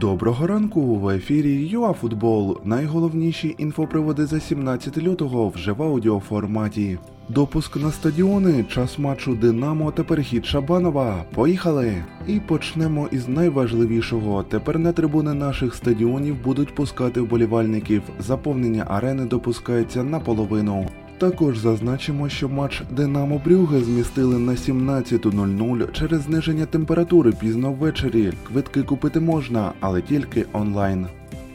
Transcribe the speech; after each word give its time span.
Доброго 0.00 0.46
ранку 0.46 0.94
в 0.94 1.08
ефірі 1.08 1.68
ЮАФутбол. 1.68 2.58
Найголовніші 2.64 3.54
інфоприводи 3.58 4.26
за 4.26 4.40
17 4.40 4.98
лютого 4.98 5.48
вже 5.48 5.72
в 5.72 5.82
аудіоформаті. 5.82 6.98
Допуск 7.28 7.76
на 7.76 7.92
стадіони, 7.92 8.64
час 8.64 8.98
матчу 8.98 9.34
Динамо 9.34 9.90
та 9.90 10.04
перехід 10.04 10.46
Шабанова. 10.46 11.24
Поїхали! 11.34 12.04
І 12.28 12.40
почнемо 12.40 13.08
із 13.10 13.28
найважливішого. 13.28 14.42
Тепер 14.42 14.78
на 14.78 14.92
трибуни 14.92 15.34
наших 15.34 15.74
стадіонів 15.74 16.36
будуть 16.44 16.74
пускати 16.74 17.20
вболівальників. 17.20 18.02
Заповнення 18.18 18.84
арени 18.88 19.24
допускається 19.24 20.04
наполовину. 20.04 20.86
Також 21.18 21.58
зазначимо, 21.58 22.28
що 22.28 22.48
матч 22.48 22.82
Динамо 22.90 23.40
Брюге 23.44 23.80
змістили 23.80 24.38
на 24.38 24.52
17.00 24.52 25.92
через 25.92 26.22
зниження 26.22 26.66
температури 26.66 27.32
пізно 27.32 27.72
ввечері. 27.72 28.32
Квитки 28.48 28.82
купити 28.82 29.20
можна, 29.20 29.72
але 29.80 30.02
тільки 30.02 30.46
онлайн. 30.52 31.06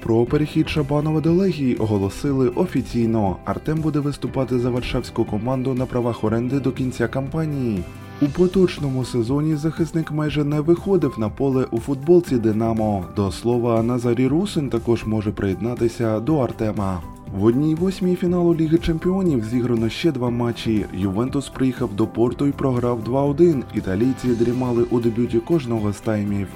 Про 0.03 0.25
перехід 0.25 0.69
Шабанова 0.69 1.21
до 1.21 1.33
Легії 1.33 1.75
оголосили 1.75 2.49
офіційно. 2.49 3.37
Артем 3.45 3.81
буде 3.81 3.99
виступати 3.99 4.59
за 4.59 4.69
варшавську 4.69 5.25
команду 5.25 5.73
на 5.73 5.85
правах 5.85 6.23
оренди 6.23 6.59
до 6.59 6.71
кінця 6.71 7.07
кампанії. 7.07 7.83
У 8.21 8.25
поточному 8.25 9.05
сезоні 9.05 9.55
захисник 9.55 10.11
майже 10.11 10.43
не 10.43 10.61
виходив 10.61 11.15
на 11.17 11.29
поле 11.29 11.65
у 11.71 11.79
футболці 11.79 12.37
Динамо. 12.37 13.05
До 13.15 13.31
слова, 13.31 13.83
Назарій 13.83 14.27
Русин 14.27 14.69
також 14.69 15.05
може 15.05 15.31
приєднатися 15.31 16.19
до 16.19 16.37
Артема. 16.37 17.01
В 17.33 17.43
одній 17.43 17.75
восьмій 17.75 18.15
фіналу 18.15 18.55
Ліги 18.55 18.77
Чемпіонів 18.77 19.45
зіграно 19.45 19.89
ще 19.89 20.11
два 20.11 20.29
матчі. 20.29 20.85
Ювентус 20.93 21.49
приїхав 21.49 21.93
до 21.93 22.07
порту 22.07 22.47
і 22.47 22.51
програв 22.51 22.99
2-1. 22.99 23.63
Італійці 23.73 24.27
дрімали 24.27 24.83
у 24.83 24.99
дебюті 24.99 25.39
кожного 25.39 25.93
з 25.93 25.99
таймів. 25.99 26.47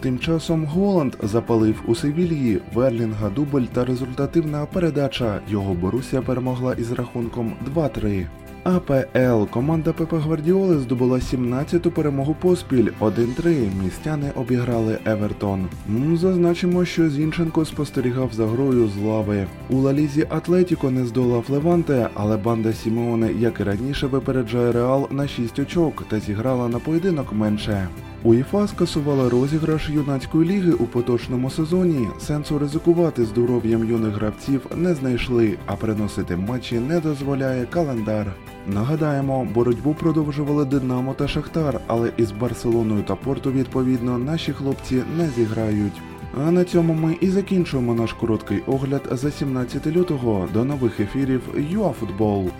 Тим 0.00 0.18
часом 0.18 0.64
Голланд 0.64 1.16
запалив 1.22 1.82
у 1.86 1.94
Севільї, 1.94 2.60
Верлінга 2.74 3.30
дубль 3.30 3.62
та 3.72 3.84
результативна 3.84 4.66
передача. 4.66 5.40
Його 5.48 5.74
Боруся 5.74 6.22
перемогла 6.22 6.74
із 6.74 6.92
рахунком 6.92 7.52
2-3. 7.74 8.26
АПЛ 8.66 9.50
команда 9.50 9.92
Пепа 9.92 10.18
Гвардіоли 10.18 10.78
здобула 10.78 11.18
17-ту 11.18 11.90
перемогу 11.90 12.36
поспіль 12.40 12.88
1-3. 13.00 13.82
Містяни 13.84 14.30
обіграли 14.34 14.98
Евертон. 15.04 15.66
Зазначимо, 16.14 16.84
що 16.84 17.10
Зінченко 17.10 17.64
спостерігав 17.64 18.30
за 18.32 18.46
грою 18.46 18.88
з 18.88 18.96
лави. 18.96 19.46
У 19.70 19.76
Лалізі 19.76 20.26
Атлетіко 20.28 20.90
не 20.90 21.06
здолав 21.06 21.44
Леванте, 21.48 22.08
але 22.14 22.36
банда 22.36 22.72
Сімеоне, 22.72 23.32
як 23.32 23.60
і 23.60 23.62
раніше, 23.62 24.06
випереджає 24.06 24.72
Реал 24.72 25.08
на 25.10 25.28
6 25.28 25.58
очок 25.58 26.04
та 26.08 26.20
зіграла 26.20 26.68
на 26.68 26.78
поєдинок 26.78 27.32
менше. 27.32 27.88
УЄФА 28.26 28.68
скасувала 28.68 29.28
розіграш 29.28 29.90
юнацької 29.90 30.50
ліги 30.50 30.72
у 30.72 30.84
поточному 30.84 31.50
сезоні. 31.50 32.08
Сенсу 32.18 32.58
ризикувати 32.58 33.24
здоров'ям 33.24 33.88
юних 33.88 34.14
гравців 34.14 34.66
не 34.76 34.94
знайшли, 34.94 35.58
а 35.66 35.76
переносити 35.76 36.36
матчі 36.36 36.80
не 36.80 37.00
дозволяє 37.00 37.66
календар. 37.66 38.32
Нагадаємо, 38.66 39.44
боротьбу 39.54 39.94
продовжували 39.94 40.64
Динамо 40.64 41.14
та 41.14 41.28
Шахтар, 41.28 41.80
але 41.86 42.12
із 42.16 42.32
Барселоною 42.32 43.02
та 43.02 43.14
Порту 43.14 43.52
відповідно 43.52 44.18
наші 44.18 44.52
хлопці 44.52 45.02
не 45.18 45.28
зіграють. 45.28 46.00
А 46.46 46.50
на 46.50 46.64
цьому 46.64 46.94
ми 46.94 47.16
і 47.20 47.28
закінчуємо 47.28 47.94
наш 47.94 48.12
короткий 48.12 48.62
огляд 48.66 49.02
за 49.10 49.30
17 49.30 49.86
лютого. 49.86 50.48
До 50.54 50.64
нових 50.64 51.00
ефірів 51.00 51.42
ЮАФутбол. 51.70 52.50